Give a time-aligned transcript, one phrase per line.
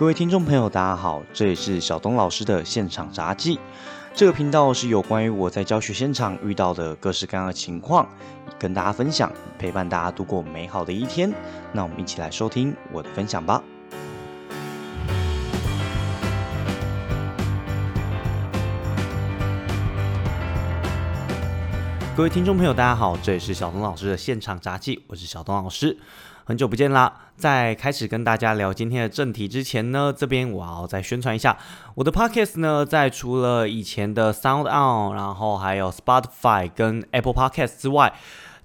[0.00, 3.60] 各位听众朋友，大家好，这里是小东老师的现场杂技。
[4.14, 8.08] 这个频道是有关于我在教学现场遇到的各式各样的情况，
[8.58, 11.30] 跟大家分享，陪伴大家度过美好的一天。
[11.74, 13.62] 那我们一起来收听我的分享吧。
[22.20, 25.96] 各位听众朋友，大家好，这里是小东老师的现场杂技，我是小东老师。
[26.44, 27.10] 很久不见啦！
[27.34, 31.56] 在开始跟大家聊今天的正题之前呢，这边我要再宣传一下
[31.94, 38.12] 我的 podcast 呢，在除了以前的 Sound On，然后还有 Spotify 跟 Apple Podcast 之外，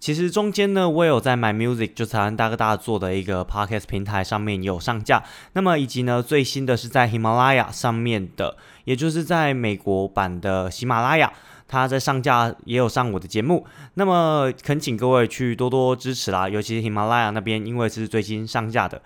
[0.01, 5.23] 其实中间呢，我有在 My Music 就台湾大哥大做的一个 podcast 平台上面也有上架。
[5.53, 11.31] 那么以及呢，最新的是在喜马拉雅上面的，也就是在美国版的喜马拉雅。
[11.67, 13.65] 他在上架也有上我的节目，
[13.95, 19.01] 那么恳请各位去多多支持啦，尤其是喜马拉雅那边，因为是最新上架的。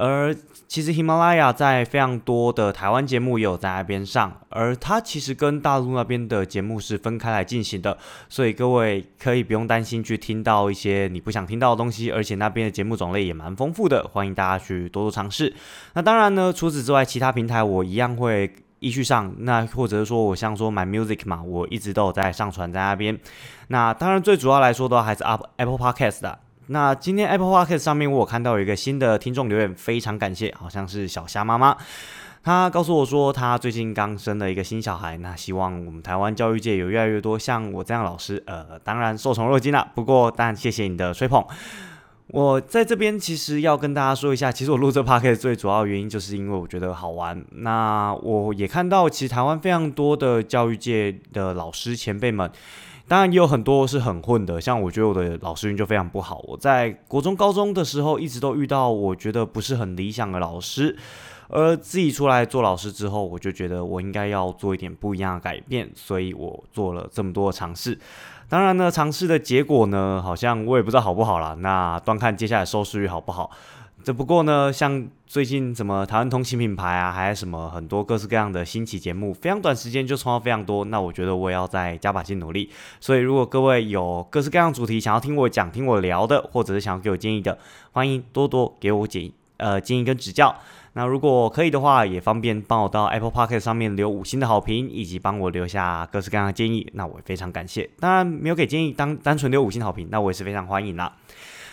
[0.00, 0.32] 而
[0.68, 7.98] 其实喜马拉雅在非常多的台湾节目也有在那边上，而它其实跟大陆那边的节目是分开来进行的，
[8.28, 15.52] 所以各位可以不用担心去听到一些你不想听到的东西，而且那边的节目种类也蛮丰富的，欢迎大家去多多尝试。
[15.94, 18.54] 那当然呢，除此之外，其他平台我一样会。
[18.80, 23.18] 依序上，那或者是说我像说买 music 嘛，我一直都有在上传在那边。
[23.68, 26.38] 那当然最主要来说的话，还是 App Apple Podcast 的。
[26.68, 31.76] 那今天 Apple Podcast 上面我有看到有一个新的听众留言，非常感谢，好像是小虾妈妈，
[32.42, 39.88] 她告诉我说她最近刚生了一个新小孩，那希望我们台湾教育界有越来越多像我这样老师，呃，当然受宠若惊了。
[39.94, 41.42] 不过，但谢谢你的吹捧。
[42.30, 47.42] 我在这边其实要跟大家说一下，其实我录这 p o d 最主要原因就是因为我觉得好玩。
[47.52, 52.50] 那我也看到，其实台湾非常多的教育界的老师前辈们，
[53.06, 54.60] 当然也有很多是很混的。
[54.60, 56.44] 像我觉得我的老师运就非常不好。
[56.46, 60.98] 我在国中、高中的时候，一直都遇到我觉得不是很理想的老师。
[61.50, 67.98] 而自己出来做老师之后，我就觉得我应该要做一点不一样的改变，所以我做了这么多的尝试。
[68.48, 71.54] 当然呢，尝试的结果呢，好像我也不知道好不好啦。
[71.60, 73.50] 那端看接下来收视率好不好。
[74.02, 80.84] 只不过呢，像最近什么台湾通勤品牌啊，还有什么很多各式各样的新奇节目，非常短时间就冲到非常多。
[80.86, 82.70] 那我觉得我也要再加把劲努力。
[83.00, 87.58] 所以如果各位有各式各样主题想要听我讲、听我聊的，或者是想要给我建议的，
[87.92, 90.56] 欢迎多多给我建呃建议跟指教。
[90.98, 97.88] 那如果可以的话，也方便帮我到 Apple Park 上面留五星的好评，以及帮我留下各式各样的建议，那我也非常感谢。
[98.00, 101.14] 当然没有给建议，当单纯留五星好评，那我也是非常欢迎啦。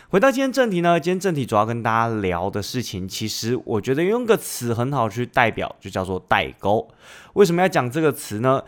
[0.10, 6.88] 回到今天正题呢，今天正题主要跟大家聊的事情，其实我觉得用个词很好去代表，就叫做代沟。
[7.34, 8.62] 为什么要讲这个词呢？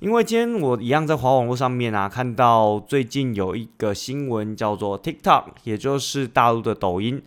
[0.00, 7.22] 因为今天我一样在华网络上面啊，看到最近有一个新闻叫做 TikTok，也就是大陆的抖音。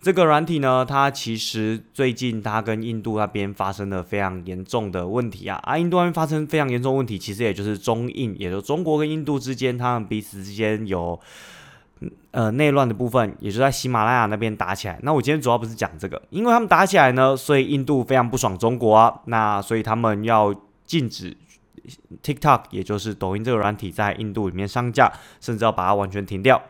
[0.00, 5.58] 这个软体呢，它其实最近它跟印度那边发生了非常严重的问题啊！
[5.64, 11.18] 啊，印度那边发生非常严重问题，其实也就是中印，也就中国跟印度之间，他们彼此之间有
[12.30, 15.00] 呃内乱的部分，也就在喜马拉雅那边打起来。
[15.02, 20.54] 那我今天主要不是讲这个，因为他们打起来呢，所以印度非常不爽中国啊，那所以他们要
[20.86, 21.36] 禁止
[22.22, 26.62] TikTok，也就是抖音这个软体在印度里面上架，甚至要把它完全停掉。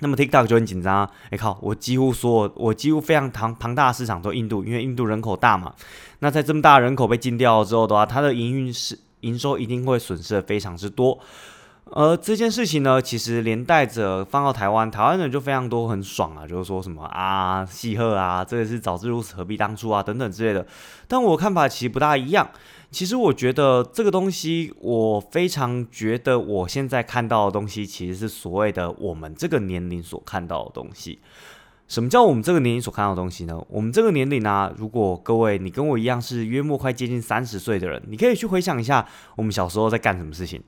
[0.00, 1.10] 那么 TikTok 就很紧张啊！
[1.30, 5.72] 哎靠，我几乎所有，我几乎非常庞庞大的市场都印度，因为印度人口大嘛。
[6.18, 11.18] 那在这么大人口被禁掉了之后的话，它的营运是营收一定会损失的非常之多。
[11.92, 20.66] 而这件事情呢，其实连带着放到台湾，台湾人就非常多很爽啊，就是说什么啊，戏鹤啊，这个是早知如此何必当初啊，等等之类的。
[21.08, 22.46] 但我看法其实不大一样。
[22.90, 31.18] 其实我觉得这个东西，我非常觉得我现在看到的东西，其实是所谓的我们这个年龄所看到的东西。
[31.88, 33.62] 什么叫我们这个年龄所看到的东西呢？
[33.68, 40.60] 我们这个年龄呢，如果各位你跟我一样是约莫快接近三十岁的人，你可以去回想一下我们小时候在干什么事情。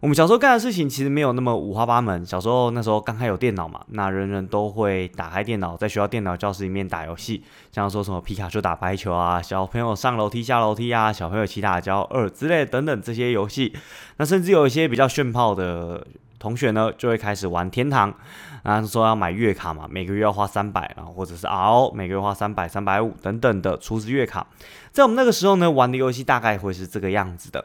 [0.00, 2.24] 我们小时候干的事情其实没有那么五花八门。
[2.24, 13.74] 小时候那时候刚开有电脑嘛，那人人都会打开电脑，在学校电脑教室里面打游戏，像说什么皮卡丘打排球啊，小朋友上楼梯下楼梯啊，小朋友骑打跤二之类等等这些游戏。
[14.16, 16.06] 那甚至有一些比较炫炮的
[16.38, 18.14] 同学呢，就会开始玩天堂，
[18.62, 24.46] 然后说要买月卡嘛，每个月要花三百，然后或者是 RO 每个月花三百、三百五等等的储值月卡。
[24.92, 27.62] 在我们那个时候呢，玩的游戏大概会是这个样子的。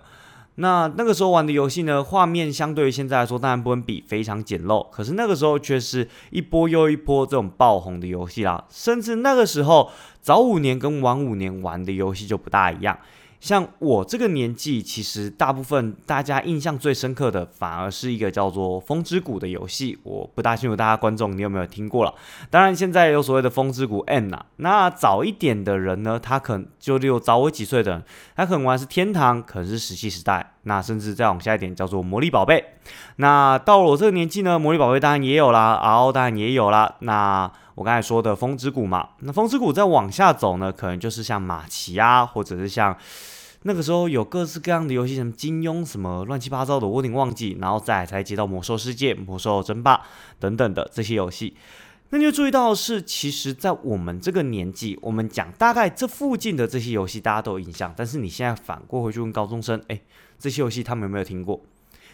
[0.55, 4.89] 那那个时候玩的游戏呢，画面相对于现在来说，当然不能比，非常简陋。
[4.89, 8.63] 可是那个时候却是一波又一波这种爆红的游戏啦。
[8.69, 9.91] 甚至那个时候
[10.21, 12.97] 早五年跟晚五年玩的游戏就不大一样，
[13.45, 19.99] 像我这个年纪，其实大部分大家印象最深刻的，反而是一个叫做《风之谷》的游戏。
[20.01, 22.11] 我不大清楚大家观众你有没有听过了。
[22.49, 24.43] 当然，现在有所谓的《风之谷 N》呐。
[24.55, 28.03] 那早一点的人呢，他可能就例如早我几岁的人，
[28.35, 30.53] 他可能玩是天堂，可能是石器时代。
[30.63, 32.65] 那甚至再往下一点，叫做魔力宝贝。
[33.17, 36.95] 那到了我这个年纪呢，魔力宝贝当然也有啦，RO 当然也有啦。
[37.01, 42.97] 那我刚才说的《风之谷》嘛，那《风之谷》再往下走呢，可能就是像马奇啊，或者是像。
[43.67, 47.57] 那个时候有各式各样的游戏，什么金庸什么乱七八糟的，我有点忘记。
[47.59, 49.99] 然后再才接到魔兽世界、魔兽争霸
[50.39, 51.55] 等等的这些游戏。
[52.11, 57.91] 那就注意到是，其实，在我们这个年纪，我们讲大概这附近的这些游戏，大家都有印象。
[57.97, 59.99] 但是你现在反过回去问高中生，哎，
[60.37, 61.59] 这些游戏他们有没有听过？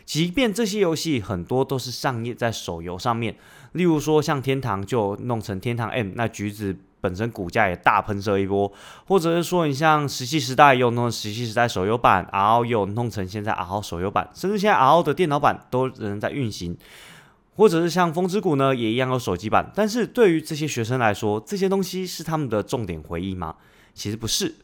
[0.06, 3.36] 即便这些游戏很多都是上页在手游上面，
[3.74, 6.77] 例如说像天堂就弄成天堂 M，那橘子。
[7.01, 8.71] 本身股价也大喷射一波，
[9.07, 16.77] 或者是说你像石器时代又弄石器时代手游版，R 又弄成现在 R 手游版，甚至现在 R 的电脑版都仍在运行，
[17.56, 19.71] 或者是像风之谷呢，也一样有手机版。
[19.75, 23.56] 但是对于这些学生来说，这些东西是他们的重点回忆吗？
[23.94, 24.56] 其实不是。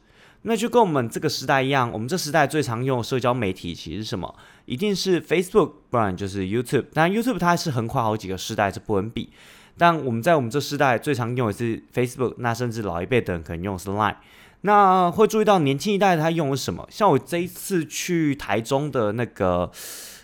[0.44, 4.34] 那就跟我们这个时代一样，我们这时代最常用社交媒体其实是什么？
[4.66, 6.86] 一定是 Facebook，不然就是 YouTube。
[6.94, 9.30] 但 YouTube 它还是横跨好几个时代，是不能比。
[9.78, 14.16] 但我们在我们这世代最常用的是 Facebook，那甚至老一辈的人可能用的是 Line。
[14.62, 16.88] 那会注意到年轻一代他用的什么？
[16.90, 19.72] 像我这一次去台中的那个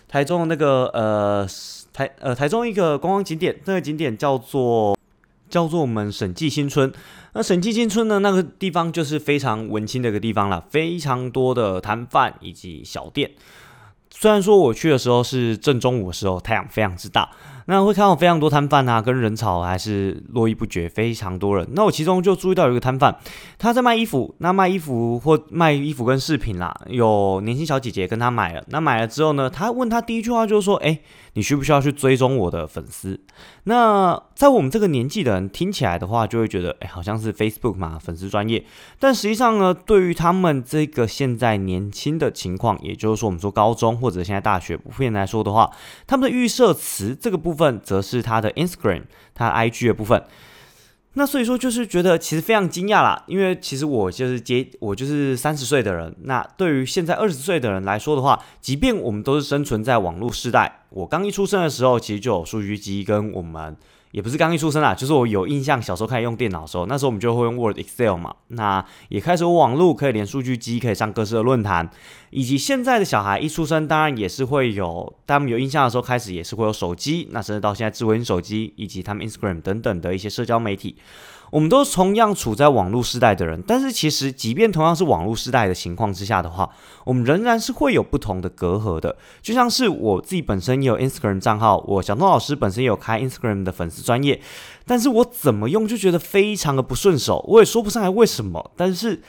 [0.08, 1.46] 台中的那个呃
[1.92, 4.98] 台呃台中一个观光景点，那个景点叫做
[5.48, 6.92] 叫做我们审计新村。
[7.32, 13.30] 那审计新村呢，那个地方就是非常文青的一个地方了，非常多的摊贩以及小店。
[14.10, 17.30] 虽然说我去的时候是正中午的时候，太阳非常之大。
[17.66, 21.66] 那会看到非常多摊贩啊，跟人潮还是络绎不绝，非常多人。
[21.72, 23.16] 那我其中就注意到有一个摊贩，
[23.58, 24.34] 他在卖衣服。
[24.38, 28.62] 那卖衣服或卖衣服跟饰品啦，有年轻小姐姐跟他买了。
[28.68, 31.00] 那买了之后呢，他问他第一句话就是说：“哎，
[31.32, 33.18] 你需不需要去追踪我的粉丝？”
[33.64, 38.62] 那在我们这个年纪的人听起来的话，就会觉得：“哎，好像是 Facebook 嘛，粉丝专业。”
[39.00, 45.70] 但实际上呢，对于他们这个现在年轻的情况，也就是说我们说高中或者现在大学普遍来说的话，
[46.06, 47.53] 他们的预设词这个部。
[47.54, 49.02] 部分则是他的 Instagram，
[49.34, 50.22] 他 IG 的部分。
[51.14, 56.12] 那所以说，就是觉得其实非常惊讶啦，因为其实我就是接我就是三十岁的人。
[56.22, 63.76] 那对于现在二十岁的人来说的话，即便我们都是生存在网络时代，我刚一出生的时候，其实就有数据机跟我们。
[64.14, 68.32] 也不是刚一出生啊，就是我有印象，小时候开始用电脑的时候，那时候我们就会用 Word、Excel 嘛。
[68.46, 71.90] 那也开始有网络，可以连数据机，可以上各式的论坛。
[72.30, 80.94] 以及现在的小孩一出生，当然也是会有，他们有印象的时候开始也是会有手机，那甚至到现在智慧型手机，以及他们 Instagram 等等的一些社交媒体。
[81.54, 86.68] 我们都是同样处在网络时代的人，但是其实，即便同样是网络时代的情况之下的话，
[87.04, 89.16] 我们仍然是会有不同的隔阂的。
[89.40, 94.40] 就像是我自己本身也有 Instagram 账号，我小东老师本身也有开 Instagram 的粉丝专业，
[94.84, 98.72] 但是我怎么用就觉得非常的不顺手，我也说不上来为什么。
[98.76, 99.22] 但是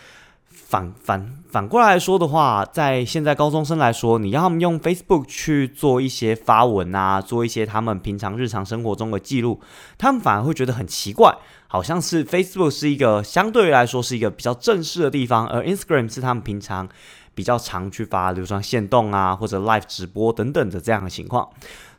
[0.67, 9.61] 反反反过来说的话，在现在高中生来说，你要他们用 Facebook 去做一些发文啊，做一些他们平常日常生活中的记录，
[9.99, 11.31] 他们反而会觉得很奇怪。
[11.67, 16.89] 好像是 Facebook 是一个相对来说是一个比较正式的地方，而 Instagram 是他们平常
[17.35, 21.47] 比较常去发，比如说线动啊或者 Live 直播等等的这样的情况。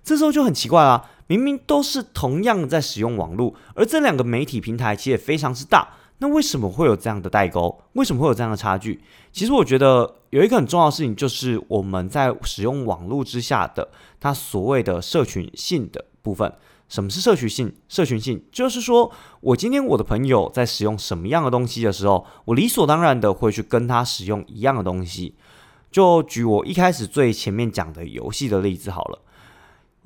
[0.02, 7.82] 这时候就很奇怪了，明明都是同样在使用网络，而这两个媒体平台其实也非常之大，那为什么会有这样的代沟？
[7.92, 9.02] 为什么会有这样的差距？
[9.32, 13.88] 其实我觉得有一个很重要的事情，就是我们在使用网络之下的
[14.18, 16.50] 它所谓的社群性的部分。
[16.88, 17.74] 什么是社群性？
[17.88, 25.34] 社群性就是说，我今天我的朋友在使用什么样的东西的时候，我理所当然的会去跟他使用一样的东西。
[25.90, 29.18] 就举我一开始最前面讲的游戏的例子好了。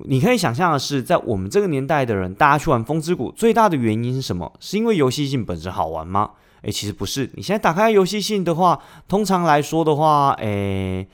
[0.07, 4.51] 你可以想象的是，在我们这个年代的人，大家去玩《风之谷》最大的原因是什么？
[4.59, 6.31] 是因为游戏性本身好玩吗？
[6.61, 7.29] 诶，其实不是。
[7.33, 11.07] 你现在打开游戏性的话，通常来说的话，诶，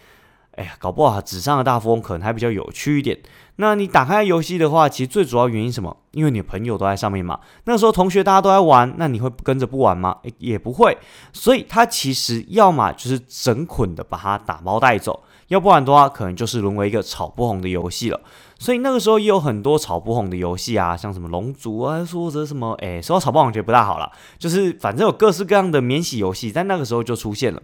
[0.52, 3.18] 哎呀，搞不好纸上的大富翁可能还比较有趣一点。
[3.60, 5.96] 那你打开游戏的话，其实最主要原因什么？
[6.12, 7.40] 因为你朋友都在上面嘛。
[7.64, 10.18] 那时候同学大家都在玩，那你会跟着不玩吗？
[10.38, 10.98] 也不会。
[11.32, 15.24] 所以它其实要么就是整捆的把它打包带走。
[15.48, 18.20] 要不然的话，可能就是沦为一个炒不红的游戏了。
[18.60, 24.12] 所以那个时候也有很多炒不红的游戏啊，像什么龙族啊，或者什么，哎，说到炒不红，觉得不大好了。
[24.40, 27.62] 就是反正有各式各样的免洗游戏，在那个时候就出现了。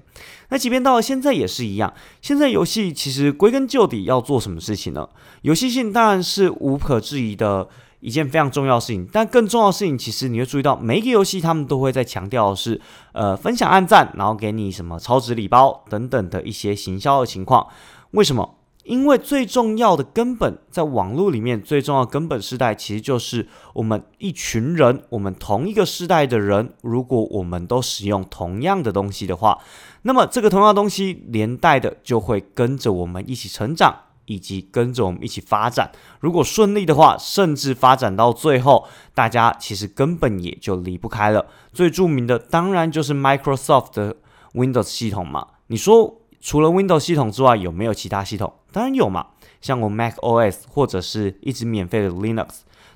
[0.49, 1.91] 那即便到了现在也是一样。
[2.21, 5.09] 现在游戏其实归根究底要做什么事情呢？
[5.41, 7.67] 游戏性当然是无可置疑的
[8.03, 9.07] 一件非常重要的事情。
[9.11, 12.79] 但更重要的事情，其实你会注意到，每一个游戏他们都会在强调的是，
[13.13, 17.65] 呃，分享按赞，然后给你什么超值礼包等等的一些行销的情况。
[18.11, 18.57] 为什么？
[18.83, 29.57] 因为最重要的根本，在网络里面最重要根本时代，其实就是我们一群人，我们同一个世代的人，如果我们都使用同样的东西的话，
[30.01, 33.95] 那么这个同样的东西连带的就会跟着我们一起成长，
[34.25, 35.91] 以及跟着我们一起发展。
[36.19, 41.45] 如果顺利的话，甚至发展到最后，大家其实根本也就离不开了。
[41.71, 44.15] 最著名的当然就是 Microsoft 的
[44.53, 45.47] Windows 系统嘛。
[45.67, 46.19] 你说？
[46.45, 48.53] 除了 Windows 系统之外，有没有其他系统？
[48.69, 49.27] 当然有嘛，
[49.61, 52.47] 像我 Mac OS 或者是一直免费的 Linux。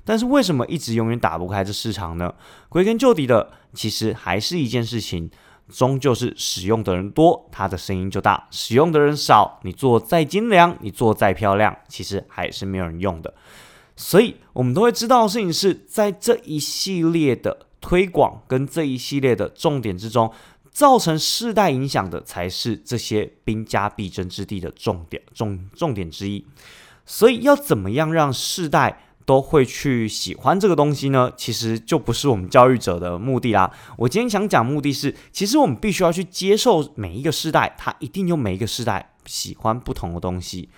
[0.04, 2.34] 但是为什么一直永远打不开这市场呢？
[2.68, 5.30] 归根究底的，其实还是一件事情，
[5.68, 13.32] 终究是使用的人多，它的声音就大；使用的人少，你做再精良，你做再漂亮，其实还是没有人用的。
[13.96, 20.32] 所以，我们都会知道的事情是在这一系列的推广跟这一系列的重点之中。
[20.70, 26.46] 造成世代影响的才是这些兵家必争之地的重点重重点之一，
[27.04, 31.30] 所以要怎么样让世代都会去喜欢这个东西呢？
[31.36, 33.70] 其实就不是我们教育者的目的啦。
[33.98, 40.70] 我今天想讲目的是，其实我们必须要去接受每一个世代，他一定有每一个世代喜欢不同的东西。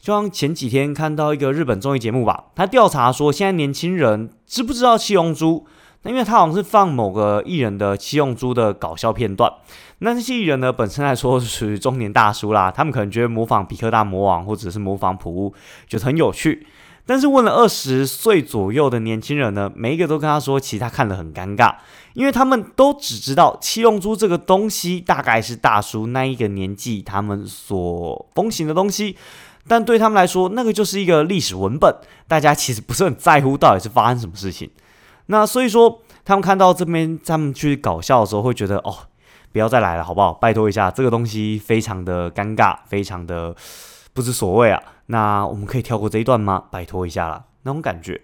[0.00, 5.66] 就像前几天看到一个日本综艺节目吧，他调查说现在年轻人知不知道七龙珠？
[6.02, 9.52] 那因为他好像是放某个艺人的七用珠的搞笑片段，
[9.98, 15.52] 那这些艺人呢本身来说是属于中年大叔啦，他们可能觉得模仿比克大魔王或者是模仿普乌
[15.86, 16.66] 觉得很有趣，
[17.06, 21.74] 但是问了二十岁左右的年轻人呢，每一个都跟他说，其实他看得很尴尬，
[22.14, 29.16] 因为他们都只知道七龙珠这个东西大概是大叔那一个年纪他们所风行的东西，
[29.66, 31.92] 但对他们来说，那个就是一个历史文本，
[32.28, 34.70] 大家其实不是很在乎到底是发生什么事情。
[35.26, 38.96] 那所以说，他们看到这边他们去搞笑的时候，会觉得哦，
[39.52, 40.32] 不要再来了，好不好？
[40.32, 43.54] 拜托一下，这个东西非常的尴尬，非常的
[44.12, 44.80] 不知所谓啊。
[45.10, 46.64] 那我们可以跳过这一段吗？
[46.70, 48.20] 拜托一下啦，那种感觉。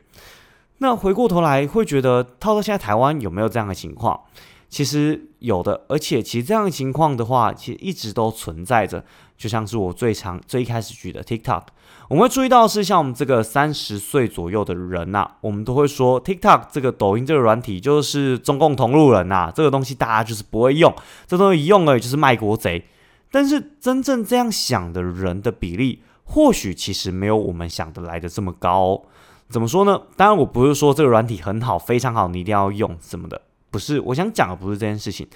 [0.79, 4.21] 那回过头来，会觉得套到现在台湾有没有这样的情况？
[4.69, 9.05] 其实有的，而且其实这样的情况的话，其实一直都存在着。
[9.37, 11.63] 就像是我最常最一开始举的 TikTok，
[12.09, 20.95] 我们会注意到是像我们这个三十岁左右的人呐，我们都会说 TikTok 这个抖音这个软体就是中共同路人呐，这个东西大家就是不会用，
[21.27, 22.85] 这东西一用了就是卖国贼。
[23.31, 29.03] 但是真正这样想的人的比例，或许其实没有我们想的来的这么高。
[29.49, 30.03] 怎么说呢？
[30.17, 33.41] 当然我不是说这个软体很好，非常好，你一定要用什么的。
[33.71, 35.27] 不是，我想讲的不是这件事情。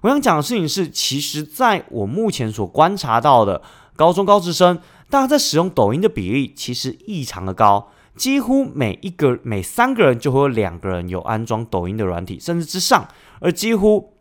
[0.00, 3.60] 我想讲的事情是，其实在我目前所观察到的
[3.94, 4.78] 高中高职生，
[5.10, 13.06] 大家在使用抖音的比例其实异常的高，几乎每一个每三个人就会有两个人有安装抖音的软体，甚至之上。
[13.40, 14.14] 而几乎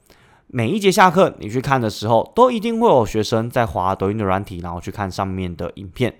[0.47, 6.13] 每一节下课你去看的时候，都一定会有学生在滑抖音的软体，然后去看上面的影片。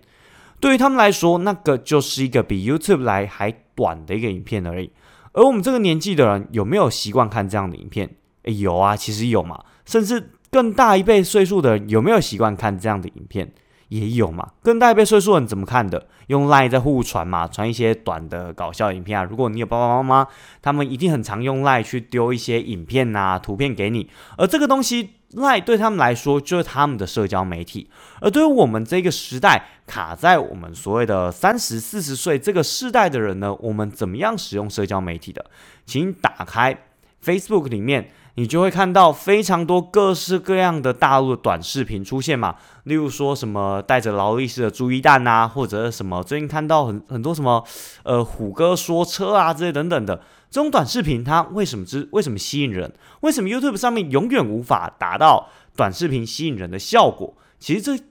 [0.59, 4.91] 对于他们来说，那个就是一个比 YouTube 来还短的一个影片而已。
[5.31, 8.09] 而我们这个年纪的人有没有习惯看这样的影片？
[8.43, 9.63] 诶，有啊，其实有嘛。
[9.85, 13.53] 甚至更大一辈岁数的人有没有习惯看这样的影片？
[13.89, 14.51] 也有嘛。
[14.63, 16.07] 跟大一辈岁数人怎么看的？
[16.27, 19.23] 用 Lie 在互传嘛，传一些短的搞笑影片啊。
[19.23, 20.27] 如果你有爸爸妈妈，
[20.61, 24.09] 他们一定很常用 Lie 去丢一些影片啊、图片给你。
[24.37, 27.89] 而这个东西 Lie 对他们来说就是他们的社交媒体。
[28.19, 35.45] 而对于我们这个时代，卡在我们所谓的三十四十岁这个世代的人呢，我们怎么样使用社交媒体的？
[35.85, 36.77] 请打开
[37.23, 42.55] Facebook 里面，你就会看到非常多各式各样的大陆的短视频出现嘛。
[42.83, 47.63] 例如说什么带着劳力士的朱一蛋呐，或者什么最近看到很很多什么
[48.03, 52.93] 呃虎哥说车啊这些等等的这种短视频，它为什么之为什么吸引人？
[53.21, 57.33] 为什么 YouTube 上面永远无法达到短视频吸引人的效果？
[57.57, 58.03] 其实这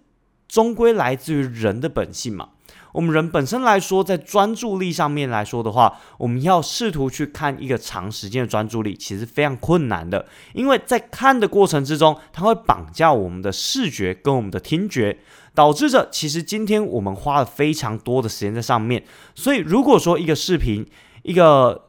[0.49, 2.49] 终归来自于人的本性嘛。
[2.97, 10.25] 我们人本身来说，在专注力上面来说的话，我们要试图去看一个长时间的专注力，其实非常困难的。
[10.55, 15.19] 因为在看的过程之中，它会绑架我们的视觉跟我们的听觉，
[15.55, 19.05] 导致着其实今天我们花了非常多的时间在上面。
[19.35, 20.87] 所以，如果说一个视频，
[21.23, 21.86] 一个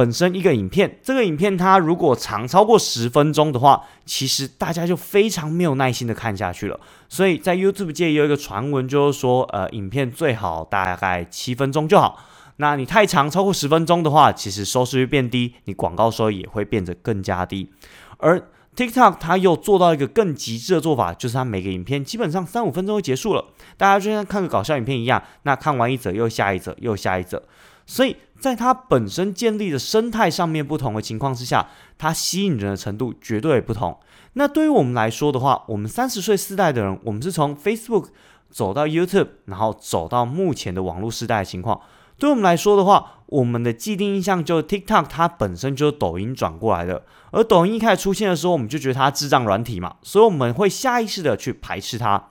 [0.00, 6.80] 本身一个影片，这个影片它如果长超过十分钟的话，其实大家就非常没有耐心的看下去了。
[7.06, 12.18] 所以在 YouTube 界有一个传闻，就是说，呃，影片最好大概七分钟就好。
[12.56, 17.68] 那你太长，超过十分钟的话，其实收视率变低，你广告收益也会变得更加低。
[18.16, 18.42] 而
[18.74, 23.44] TikTok 它又做到一个更极致的做法，就是它每个影片基本上三五分钟就结束了，
[23.76, 27.42] 大家就像看个搞笑影片一样，那看完一则又下一则又下一则。
[27.90, 31.68] 所以在它本身建立的生态上面不同的情况之下，
[31.98, 33.98] 它吸引人的程度绝对不同。
[34.34, 38.10] 那对于我们来说的话，我们三十岁世代的人，我们是从 Facebook
[38.48, 41.80] 走到 YouTube，然后走到目前的网络时代的情况。
[42.16, 52.28] 对我们来说的话，我们的既定印象就是 TikTok 它本身就是抖音转过来的，而抖音一开始出现的时候，我们就觉得它智障软体嘛，所以我们会下意识的去排斥它。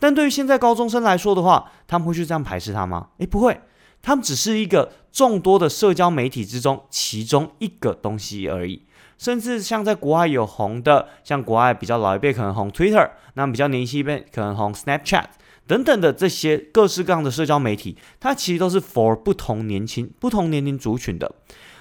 [0.00, 3.10] 但对于现在高中生来说的话，他们会去这样排斥它吗？
[3.18, 3.60] 诶，不会，
[4.06, 8.82] 他们只是一个众多的社交媒体之中其中一个东西而已。
[9.18, 15.24] 甚至像在国外有红的，像国外比较老一辈可能红 Twitter，那比较年轻一辈可能红 Snapchat
[15.66, 21.34] 等等的这些各式各样的社交媒体，它其实都是 for 不同年轻、不同年龄族群的。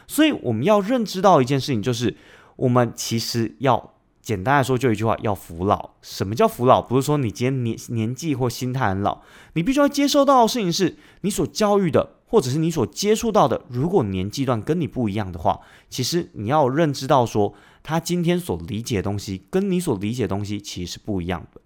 [0.07, 2.17] 所以我们要认知到一件事情，就是
[2.55, 5.91] 我们其实要简单来说就一句话：要服老。
[6.01, 6.81] 什么叫服老？
[6.81, 9.21] 不是说你今天年年纪或心态很老，
[9.53, 12.14] 你必须要接受到的事情是你所教育的。
[12.27, 17.53] 或者是你所接触到的，如果年纪段跟你不一样的话，其实你要认知到说，
[17.83, 21.61] 他今天所理解的东西跟你所理解的东西其实是不一样的。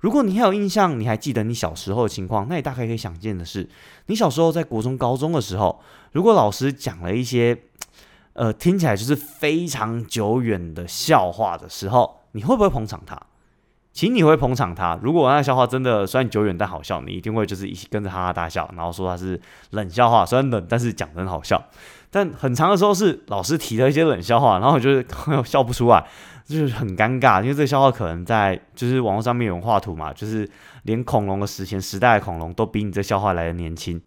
[0.00, 3.68] 如果你还有印象，你还记得你小时候的情况，那你大概可以想见的是，
[4.06, 5.80] 你小时候在国中、高中的时候，
[6.12, 7.64] 如果老师讲了一些，
[8.32, 13.20] 呃，听起来就是非常久远的笑话的时候，你会不会捧场他？
[13.92, 14.98] 请你会捧场他。
[15.02, 21.62] 如果那个笑话真的虽然久远但好笑，你一定会就是一起跟着哈哈大笑，然后说他是冷笑话，虽然冷，但是讲的很好笑。
[22.12, 25.06] 但很长的时候是老师提了一些冷笑话，然后就是
[25.44, 26.04] 笑不出来，
[26.44, 27.40] 就是很尴尬。
[27.40, 30.48] 因为这个笑话可能在就是网络上面有人画图嘛，就是
[30.84, 34.00] 连恐龙的史前时代的恐龙都比你这笑话来的年轻。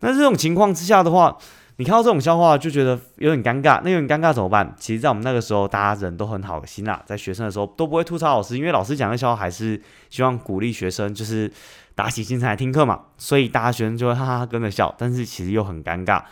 [0.00, 1.36] 那这种情况之下的话，
[1.82, 4.72] 你看到这种笑话就觉得有点尴尬，那有点尴尬怎么办？
[4.78, 11.50] 其实，在我们那个时候，大家人都很好心啦，在学生的时候都不会吐槽老师，因为老师讲的笑话还是希望鼓励学生，就是
[11.96, 16.22] 打起精神来听课嘛，所以大家学生就会哈哈跟着笑，但是其实又很尴尬。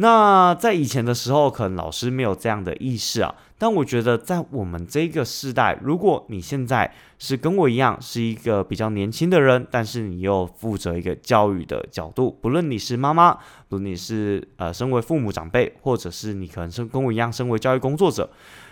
[0.00, 3.34] 那在以前的时候，可能老师没有这样的意识啊。
[3.60, 13.36] 但我觉得，在我们这个时代，如果你现在是跟我一样是一个比较年轻的人，但是你又负责一个教育的角度，不论你是妈妈，
[13.68, 18.30] 不论你是呃身为父母长辈，或者是你可能是跟我一样身为教育工作者，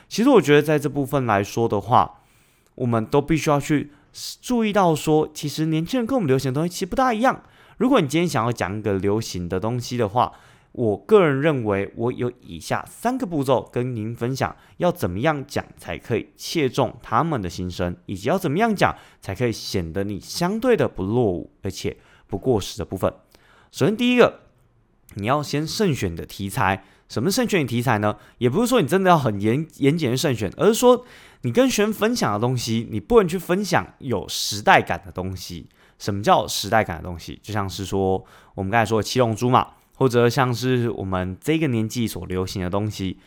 [0.08, 2.20] 其实我觉得在这部分来说的话，
[2.76, 3.90] 我们都必须要去
[4.40, 7.42] 注意到说，其实年轻人跟我们流行的东西其实不大一样。
[7.78, 10.32] 如果你今天想要讲一个流行的东西的话，
[10.76, 23.10] 我个人认为，我有以下三个步骤跟您分享，要怎么样讲才可以切中他们的心声，以及要怎么样讲才可以显得你相对的不落伍，而且不过时的部分。
[23.72, 24.40] 首先，第一个，
[25.14, 26.84] 你要先慎选的题材。
[27.08, 28.18] 什么慎选题材呢？
[28.36, 31.06] 也不是说你真的要很严严谨的慎选，而是说
[31.40, 35.70] 你跟学生分享的东西，你不能去分享有时代感的东西。
[35.98, 37.40] 什么叫时代感的东西？
[37.42, 38.22] 就像是说
[38.54, 39.68] 我们刚才说的七龙珠嘛。
[39.96, 43.18] 或者像是我们这个年纪所流行的东西，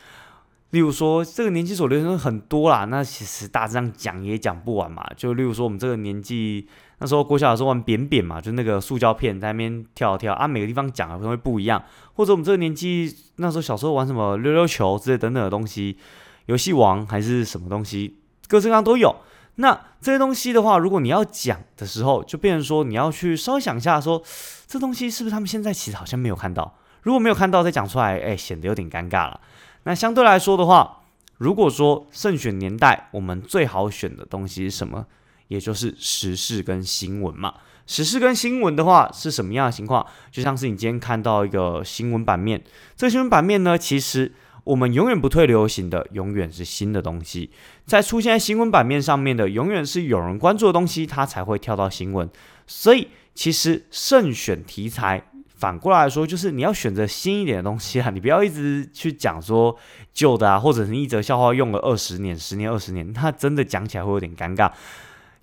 [0.72, 5.04] 例如说这个年纪所流行的很多啦，那其实大致上讲也讲不完嘛。
[5.18, 6.68] 就例如说我们这个年纪
[7.00, 11.84] 那时候国小的时候玩扁扁嘛，就那个塑胶片在那边跳跳啊，每个地方讲的可能会不一样。
[12.14, 15.98] 或者我们这个年纪那时候小时候玩什么溜溜球之类等等的东西，
[16.46, 19.16] 游戏王还是什么东西，各式各样都有。
[19.62, 24.24] 那这些东西的话，如果你要讲的时候，就变成说你要去稍微想一下，说
[24.68, 26.78] 这东西是不是他们现在其实好像没有看到？
[27.02, 29.42] 如果没有看到再讲出来，哎，显得有点尴尬了。
[29.84, 31.02] 那相对来说的话，
[31.40, 35.06] 如果说慎选年代，我们最好选的东西是什么？
[35.50, 37.56] 也就是时事跟新闻嘛。
[37.86, 40.06] 时事跟新闻的话是什么样的情况？
[40.32, 42.64] 就像是你今天看到一个新闻版面，
[42.96, 44.32] 这个新闻版面呢，其实。
[44.64, 47.50] 我们永远不退流行的，永远是新的东西。
[47.86, 52.30] 在出现在新闻版面上面的，永远是有人关注的东西，它才会跳到新闻。
[52.68, 55.24] 所以，其实慎选题材，
[55.56, 59.76] 反过来说，就是你要选择新一点的东西啊，你不要一直去讲说
[60.14, 64.72] 旧的啊，或者是一则笑话用了二十年、十年、二十年，那真的讲起来会有点尴尬。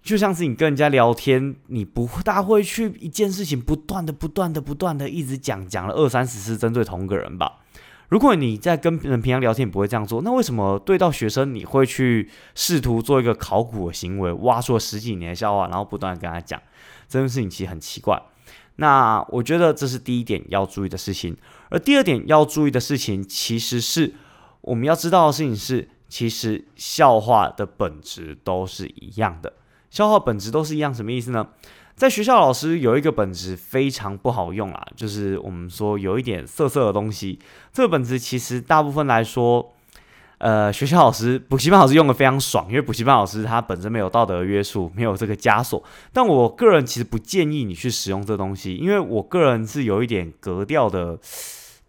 [0.03, 7.59] 就像是你跟人家聊天，你不大会去一件事情不断的、不断的、不断的一直讲，讲了二三十次针对同个人吧。
[8.09, 16.61] 如果你在跟人平常聊天，你不会这样做，那为什么对到学生你会去试图做一个考古的行为，挖出了十几年的笑话，然后不断跟他讲
[17.09, 18.23] 这件事情，其实很奇怪。
[18.77, 21.37] 那我觉得这是第一点要注意的事情，
[21.71, 24.15] 而第二点要注意的事情，其实是
[24.61, 29.55] 我们要知道的事情是，其实笑话的本质都是一样的，
[29.91, 31.49] 笑话本质都是一样，什么意思呢？
[31.97, 37.39] 在学校，老师有一个本子非常不好用啊，就是我们说有一点涩涩的东西。
[37.73, 39.73] 这个本子其实大部分来说，
[40.37, 45.83] 呃，学校老师、补习班老师用的非常爽，因为补习班老师他本身没有道德约束，没有这个枷锁。
[46.13, 51.19] 但我个人其实不建议你去使用这东西，因为我个人是有一点格调的。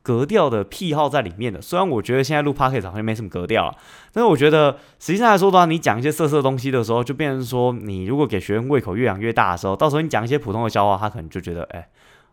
[0.08, 1.62] 格调的癖好在里面的。
[1.62, 3.78] 虽然我觉得现在录 p o c a s t 好像没什么格调了，
[4.14, 11.90] 但是我觉得实际上来说的话，你讲一些色色东西的时候，就变成说，你如果给学生胃口越养越大的时候，到时候你讲一些普通的笑话，他可能就觉得，哎，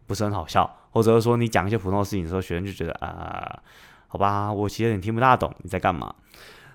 [0.06, 3.58] 不是很好笑，或者说你讲一些普通的事情的时候，学生就觉得，啊，
[4.06, 6.14] 好吧，我其实有点听不大懂你在干嘛。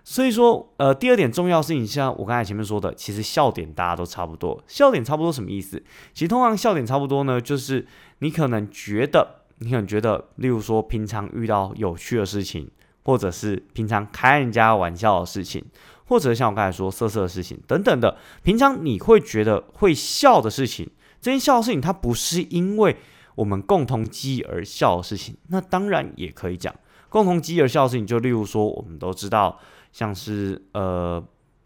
[0.03, 4.59] 所以说，呃，第二点重要事情，像我刚才前面说的，其实笑点大家都差不多。
[4.65, 5.81] 笑点差不多什么意思？
[6.13, 7.85] 其实通常笑点差不多呢，就是
[8.19, 12.69] 你可能觉得，你可能觉得，例如说平常遇到有趣的事情，
[13.03, 15.63] 或者是平常开人家玩笑的事情，
[16.05, 20.89] 或者像我刚才说色色的事情等等的，平常你会觉得会笑的事情，
[21.21, 22.97] 这件笑的事情，它不是因为
[23.35, 26.73] 我们共同记忆而笑的事情，那当然也可以讲
[27.09, 29.59] 共同记忆而笑的事情，就例如说我们都知道。
[29.91, 31.19] 像是呃，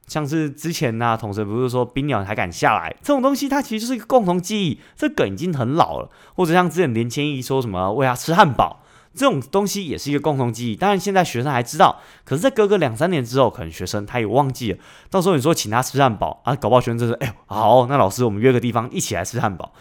[0.07, 4.79] 像是之前呢，同事不是说冰鸟还敢下来这种东西，它其实就是一个共同记忆。
[4.95, 8.81] 这梗已经很老了，或者像之前林千亿说什么喂他吃汉堡
[9.13, 10.75] 这种东西，也是一个共同记忆。
[10.75, 14.77] 当然现在学生还知道，可是在隔个两三年之后，可能学生他也忘记了。
[15.09, 19.73] 到时候你说请他吃汉堡啊，搞不好学生就是哎好，那老师我们约个地方一起来吃汉堡，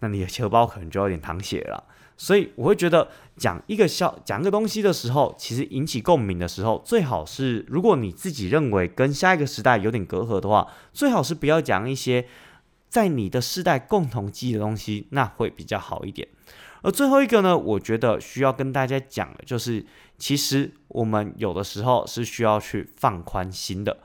[0.00, 1.84] 那你的钱包可能就有点淌血了。
[2.20, 12.26] 所以我会觉得讲一个笑讲一个东西的时候，其实引起共鸣的时候，最好是如果你自己认为跟下一个时代有点隔阂的话，最好是不要讲一些
[12.90, 16.28] 在你的世代共同记忆的东西，那会比较好一点。
[16.82, 19.86] 而最后一个呢，我觉得需要跟大家讲的就是，
[20.18, 23.96] 其实我们有的时候是需要去放宽心的。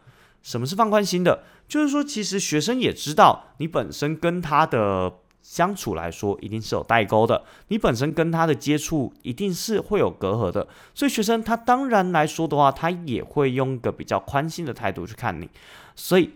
[0.42, 1.44] 什么是放宽心的？
[1.68, 5.16] 就是说，其实学生也知道你本身跟他的。
[5.48, 7.44] 相处来说，一定是有代沟的。
[7.68, 10.68] 你本身跟他的接触，一定是会有隔阂的。
[10.96, 15.48] 所以学生他当然来说的话，他也会用个比较宽心的态度去看你。
[15.96, 16.32] 所以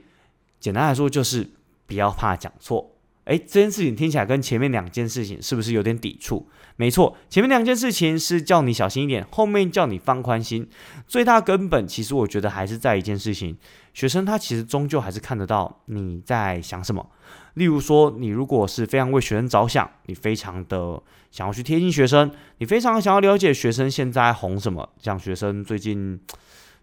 [0.60, 1.50] 简单来说，就是
[1.88, 2.92] 不要怕讲错。
[3.30, 6.48] 诶，这件事情听起来跟前面两件事情是不是有点抵触？
[6.78, 10.68] 没错，前面两件事情是叫你小心一点，后面叫你放宽心。
[11.08, 13.56] 最大根本其实我觉得还是在一件事情，
[13.94, 17.08] 学生他其实终究还是看得到你在想什么。
[17.54, 26.20] 例如说，你如果是非常为学生着想，你非常的想要去贴近学生，你非常想要了解学生现在红什么，像学生最近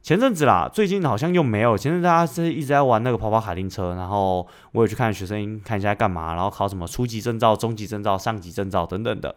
[0.06, 9.34] 前阵子啦，最近好像又没有，前阵大家是一直在玩那个跑跑卡丁车，然后我也去看学生看一下干嘛，然后考什么初级证照、中级证照、上级证照等等的。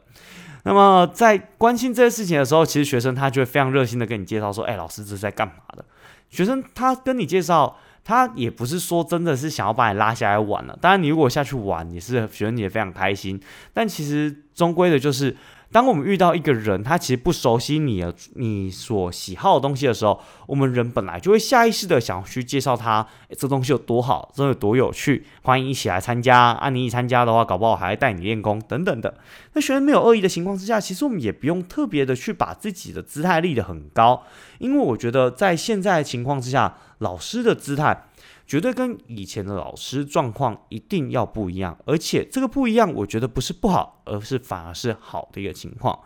[0.66, 5.84] 那么在关心这些事情的时候，其实学生他就会非常热心的跟你介绍说，哎，老师这是在干嘛的？
[6.30, 7.76] 学生他跟你介绍。
[8.02, 13.40] 他也不是说真的是想要把你拉下来玩了，当然你如果下去玩，也是学生也非常开心。
[13.72, 15.36] 但其实终归的就是。
[15.72, 23.06] 当我们遇到一个人，他其实不熟悉你的你所喜好的东西的时候，我们人本来就会下意识的想要去介绍他，
[23.38, 26.54] 这东西有多好，这有多有趣，欢迎一起来参加。
[26.54, 29.14] 啊，你一参加的话，搞不好还会带你练功等等的。
[29.54, 34.24] 那学生没有恶意的情况之下，其实我们也不用特别的去把自己的姿态立得很高，
[34.58, 38.06] 因为我觉得在现在情况之下，老师的姿态。
[38.50, 46.00] 绝对跟以前的老师状况一定要不一样，而且这个不一样，我觉得不是不好，而是反而是好的一个情况。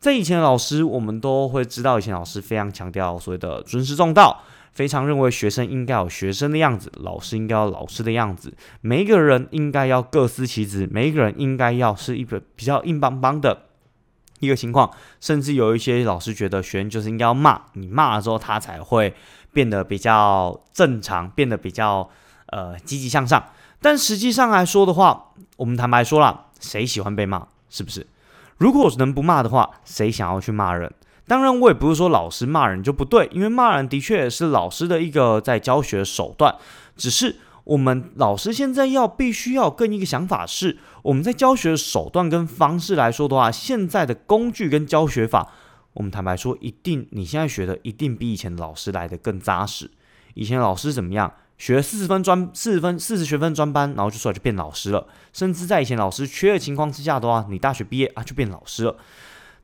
[0.00, 13.66] 在以前的老师，我们都会知道，以前老师非常强调所谓的尊师重道，非常认为学生应该有学生的样子，老师应该有老师的样子，每一个人应该要各司其职，每一个人应该要是一个比较硬邦邦的
[14.40, 19.14] 一个情况，甚至有一些老师觉得学生就是应该要骂你，骂了之后他才会。
[19.52, 22.08] 变得比较正常，变得比较
[22.46, 23.42] 呃积极向上。
[23.80, 27.46] 但实际上来说的话，我们坦白说了，谁喜欢被骂？
[27.70, 28.06] 是不是？
[28.56, 30.92] 如果能不骂的话，谁想要去骂人？
[31.26, 36.56] 当然，我也不是说老师骂人就不对，因为骂人的确是老师的一个在教学手段。
[36.96, 45.52] 只是我们老师现在要必须要跟一个想法是，我们在教学手段跟方式来说的话，现在的工具跟教学法。
[45.94, 49.90] 我们坦白说，一定你现在学的一定比以前老师来的更扎实。
[50.34, 55.06] 以前老师怎么样，学四十分专四十分四十学分专班，然后就出来就变老师了。
[55.32, 58.96] 甚至在以前老师缺的情况之下的话，你大学毕业啊就变老师了。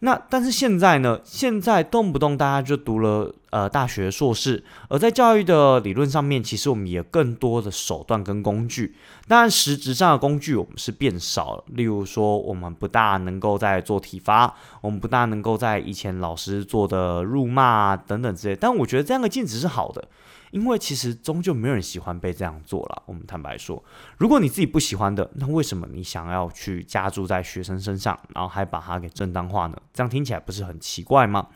[0.01, 1.21] 那但是现在呢？
[1.25, 8.97] 现在动不动大家就读了呃大学硕士，而在教育的理论上面，其实我们也更多的手段跟工具。
[9.29, 11.63] 当然，实质上的工具我们是变少了。
[11.69, 18.57] 例如说，我们不大能够在做体罚，我们不大能够在以前老师做的辱骂等等之类。
[18.57, 20.09] 但我觉得这样的禁止是好的。
[20.51, 23.03] 因为其实终究没有人喜欢被这样做了。
[23.07, 23.83] 我们坦白说，
[24.19, 29.77] 如果你自己不喜欢的，那为什么你想要去加注在学生身上，然后还把它给正当化呢？
[29.93, 31.49] 这样听起来不是很奇怪吗？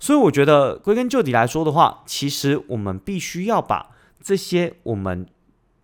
[0.00, 3.90] 所以我觉得归根究底来说的话，其实我们必须要把
[4.22, 5.26] 这些我们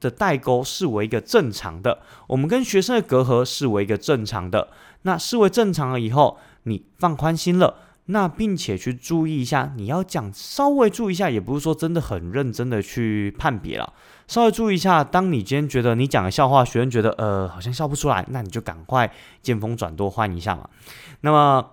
[0.00, 1.98] 的代沟视为一个正常的，
[2.28, 4.68] 我们跟学生的隔阂视为一个正常的。
[5.02, 7.76] 那视为正常了以后，你放宽心了。
[8.06, 13.94] 那并且去注意一下，你要讲稍微注意一下，也不是说真的很认真的去判别了，
[14.28, 15.02] 稍微注意一下。
[15.02, 20.68] 当你今天觉得你讲的笑话，学生觉得呃好像笑不出来，那你就赶快见风转舵换一下嘛。
[21.22, 21.70] 那么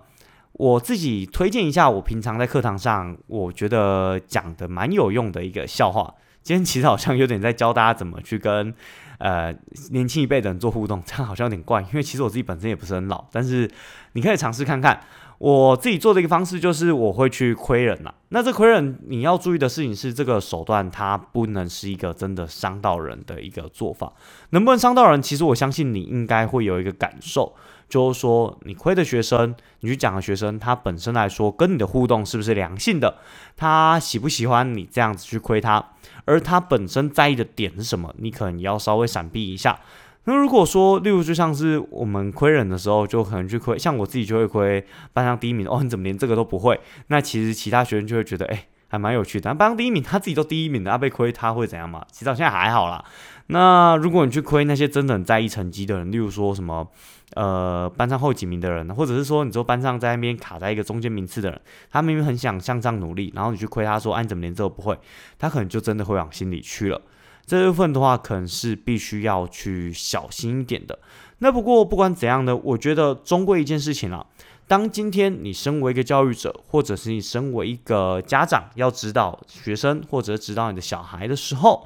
[0.62, 6.14] 我自己推荐一下，我平常在课堂上我觉得讲的蛮有用的一个笑话。
[6.40, 8.72] 今天其实好像有点在教大家怎么去跟
[9.18, 9.52] 呃
[9.90, 13.68] 年轻一辈的人做互动，这样好像有点怪，因为其实我自己本身也不是很老，但是
[14.12, 15.00] 你可以尝试看看。
[15.38, 18.14] 我自己做的一个方式就是我会去亏人呐。
[18.28, 24.12] 那这亏人你要注意的事情是，这个手段它不能是一个真的伤到人的一个做法。
[24.50, 25.20] 能不能伤到人？
[25.20, 27.52] 其实我相信你应该会有一个感受，
[27.92, 33.18] 就是说你亏的学生，你去讲的学生，他本身来说跟你的互动是不是良性的？
[33.54, 35.90] 他喜不喜欢你这样子去亏他？
[36.24, 38.14] 而他本身在意的点是什么？
[38.16, 39.78] 你可能要稍微闪避一下。
[40.24, 46.80] 那如果说，例如就像是我们亏人的时候，就可能去亏，像我自己就会亏班上第一名哦，你怎么连这个都不会？
[47.08, 49.52] 那其实其他学生就会觉得，哎，还蛮有趣的。
[49.52, 52.06] 班上第一名，他自己都第一名的，他被亏，他会怎样嘛？
[52.10, 53.04] 其实到现在还好啦。
[53.48, 56.86] 那如果你去亏那些真的很在意成绩的人，例如说什么，
[57.34, 64.98] 呃，班上后几名的人，或者是说你说班上在那边卡在一个中间名次的人，他明明很想向上努力，然后你去亏他说，哎，你怎么连这都不会？
[65.38, 67.00] 他可能就真的会往心里去了。
[67.44, 70.98] 这部分的话，可能是必须要去小心一点的。
[71.38, 74.24] 那不过不管怎样呢，我觉得终归一件事情啦。
[74.68, 81.84] 当今天你身为一个教育者，或者是你身为一个家长，要指导学生或者指导你的小孩的时候，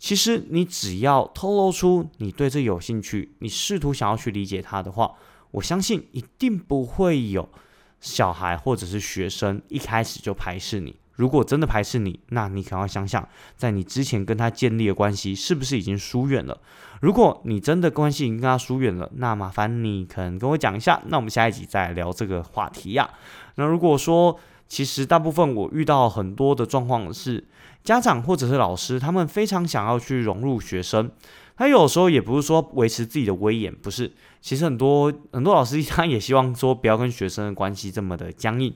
[0.00, 5.12] 其实你只要透露出你对这有兴趣，你试图想要去理解他的话，
[5.50, 7.46] 我相信一定不会有
[8.00, 10.96] 小孩或者是学生一开始就排斥你。
[11.16, 16.58] 如果真的排斥你，那你可要想想，在你之前跟他建立的关系是不是已经疏远了？
[17.02, 23.10] 如果你真的关系已经跟他疏远了，那麻烦你可能跟我讲一下，那我们下一集再聊这个话题呀。
[23.56, 27.46] 那如果说，其实大部分我遇到很多的状况是，
[27.82, 31.10] 家长或者是老师，他们非常想要去融入学生，
[31.56, 38.74] 他有时候也不是说维持自己的威严，不是，其实很多很多老师他也希望说不要跟学生的关系这么的僵硬，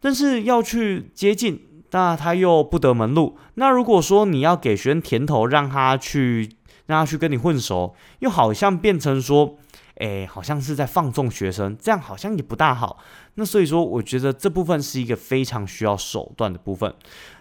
[0.00, 1.68] 但是要去接近。
[1.94, 3.36] 那他又不得门路。
[3.56, 6.48] 那如果说你要给学生甜头，让他去，
[6.86, 9.58] 让他去跟你混熟，又好像变成说，
[9.96, 12.98] 哎，好像是在放纵学生，这样好像也不大好。
[13.34, 16.94] 那所以说，我觉得这部分是一个非常需要手段的部分。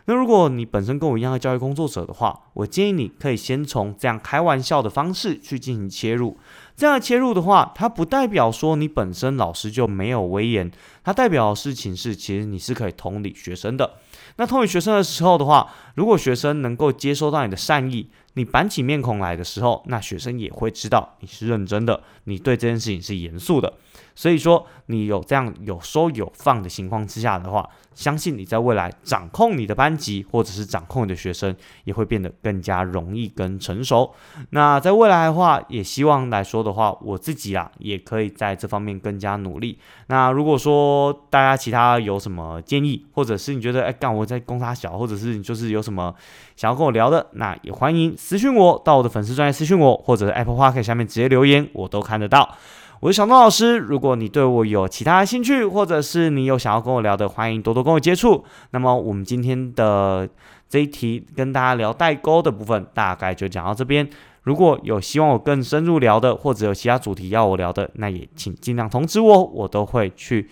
[0.06, 6.38] 那如果你本身跟我一样的教育工作者的话，我建议你可以先从这样开玩笑的方式去进行切入。
[6.76, 10.72] 这样切入的话，它不代表说你本身老师就没有威严，
[11.04, 13.98] 它代表的事情是，其实你是可以同理学生的。
[14.38, 23.74] 那同理学生的时候的话，如果学生能够接收到你的善意，你板起面孔来的时候，那学生也会知道你是认真的，你对这件事情是严肃的。
[24.22, 31.56] 所以说，你有这样有收有放的情况之下的话，相信你在未来掌控你的班级，或者是掌控你的学生，
[31.86, 34.14] 也会变得更加容易跟成熟。
[34.52, 39.80] 那在未来的话，也希望来说的话，我自己啊，也可以在这方面更加努力。
[40.06, 46.14] 那如果说大家其他有什么建议，或者是你觉得哎干我在公差小，或者是你就是有什么
[46.56, 52.56] 想要跟我聊的，那也欢迎私信我到我的粉丝专业私信我，或者 Apple Park 下面直接留言，我都看得到。
[53.02, 58.46] 我是小东老师，如果你对我有其他兴趣，或者是你有想要跟我聊的，欢迎多多跟我接触。
[58.74, 60.30] 那么我们今天的
[60.70, 64.08] 这一题跟大家聊代沟的部分，大概就讲到这边。
[64.44, 70.48] 如果有希望我更深入聊的，或者有其他主题要我聊的，那也请尽量通知我，我都会去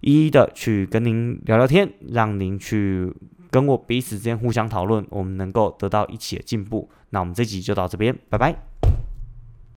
[0.00, 3.14] 一一的去跟您聊聊天，让您去
[3.52, 6.90] 跟我彼此之间互相讨论，我们能够得到一起的进步。
[7.10, 8.71] 那我们这集就到这边，拜拜。